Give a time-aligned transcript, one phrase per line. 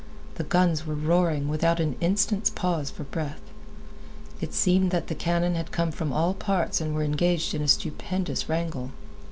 [0.33, 3.39] The guns were roaring without an instant's pause for breath.
[4.41, 7.67] It seemed that the cannon had come from all parts and were engaged in a
[7.67, 8.89] stupendous wrangle.